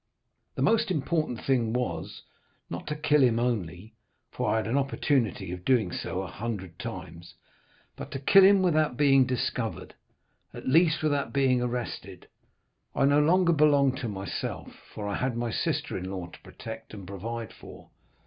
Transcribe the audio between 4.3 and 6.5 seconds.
I had an opportunity of doing so a